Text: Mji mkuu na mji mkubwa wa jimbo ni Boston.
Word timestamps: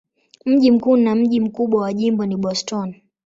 Mji 0.45 0.71
mkuu 0.71 0.97
na 0.97 1.15
mji 1.15 1.39
mkubwa 1.39 1.81
wa 1.81 1.93
jimbo 1.93 2.25
ni 2.25 2.37
Boston. 2.37 2.95